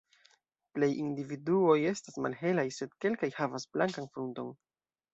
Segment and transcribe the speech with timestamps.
[0.77, 4.55] Plej individuoj estas malhelaj, sed kelkaj havas blankan frunton.